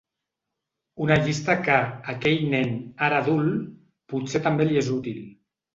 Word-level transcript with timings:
Una 1.05 1.17
llista 1.27 1.57
que, 1.67 1.75
a 1.81 2.11
aquell 2.15 2.43
nen, 2.55 2.75
ara 3.11 3.23
adult, 3.27 3.55
potser 4.15 4.45
també 4.49 4.71
li 4.71 4.83
és 4.85 4.93
útil. 5.01 5.27